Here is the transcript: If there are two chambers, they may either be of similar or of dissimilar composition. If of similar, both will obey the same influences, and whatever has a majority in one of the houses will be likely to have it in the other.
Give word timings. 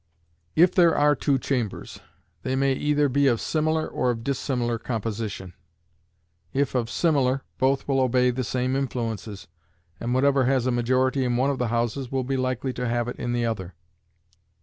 If 0.55 0.73
there 0.73 0.97
are 0.97 1.13
two 1.13 1.37
chambers, 1.37 1.99
they 2.41 2.55
may 2.55 2.73
either 2.73 3.07
be 3.07 3.27
of 3.27 3.39
similar 3.39 3.87
or 3.87 4.09
of 4.09 4.23
dissimilar 4.23 4.79
composition. 4.79 5.53
If 6.53 6.73
of 6.73 6.89
similar, 6.89 7.43
both 7.59 7.87
will 7.87 7.99
obey 7.99 8.31
the 8.31 8.43
same 8.43 8.75
influences, 8.75 9.47
and 9.99 10.15
whatever 10.15 10.45
has 10.45 10.65
a 10.65 10.71
majority 10.71 11.23
in 11.23 11.37
one 11.37 11.51
of 11.51 11.59
the 11.59 11.67
houses 11.67 12.11
will 12.11 12.23
be 12.23 12.35
likely 12.35 12.73
to 12.73 12.87
have 12.87 13.07
it 13.09 13.17
in 13.17 13.31
the 13.31 13.45
other. 13.45 13.75